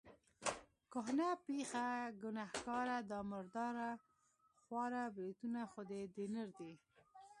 کهنه 0.91 1.27
پېخه، 1.45 1.87
ګنهګاره، 2.21 2.97
دا 3.09 3.19
مردار 3.31 3.75
خواره 4.61 5.03
بریتونه 5.15 5.61
خو 5.71 5.81
دې 5.89 6.01
د 6.15 6.17
نر 6.33 6.49
دي. 6.59 6.73